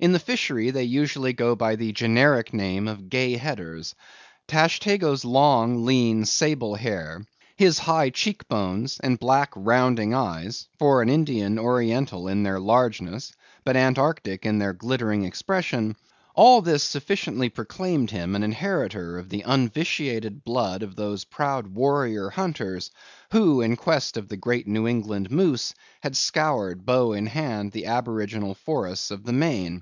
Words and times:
In 0.00 0.10
the 0.10 0.18
fishery, 0.18 0.70
they 0.72 0.82
usually 0.82 1.32
go 1.32 1.54
by 1.54 1.76
the 1.76 1.92
generic 1.92 2.52
name 2.52 2.88
of 2.88 3.08
Gay 3.08 3.36
Headers. 3.36 3.94
Tashtego's 4.48 5.24
long, 5.24 5.84
lean, 5.84 6.24
sable 6.24 6.74
hair, 6.74 7.24
his 7.54 7.78
high 7.78 8.10
cheek 8.10 8.48
bones, 8.48 8.98
and 9.00 9.20
black 9.20 9.52
rounding 9.54 10.12
eyes—for 10.12 11.02
an 11.02 11.08
Indian, 11.08 11.56
Oriental 11.56 12.26
in 12.26 12.42
their 12.42 12.58
largeness, 12.58 13.32
but 13.62 13.76
Antarctic 13.76 14.44
in 14.44 14.58
their 14.58 14.72
glittering 14.72 15.22
expression—all 15.24 16.62
this 16.62 16.82
sufficiently 16.82 17.48
proclaimed 17.48 18.10
him 18.10 18.34
an 18.34 18.42
inheritor 18.42 19.18
of 19.20 19.28
the 19.28 19.42
unvitiated 19.46 20.42
blood 20.42 20.82
of 20.82 20.96
those 20.96 21.24
proud 21.26 21.68
warrior 21.68 22.28
hunters, 22.30 22.90
who, 23.30 23.60
in 23.60 23.76
quest 23.76 24.16
of 24.16 24.26
the 24.26 24.36
great 24.36 24.66
New 24.66 24.88
England 24.88 25.30
moose, 25.30 25.72
had 26.00 26.16
scoured, 26.16 26.84
bow 26.84 27.12
in 27.12 27.26
hand, 27.26 27.70
the 27.70 27.86
aboriginal 27.86 28.56
forests 28.56 29.12
of 29.12 29.22
the 29.22 29.32
main. 29.32 29.80